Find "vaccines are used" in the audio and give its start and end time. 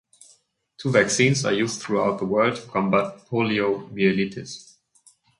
0.89-1.79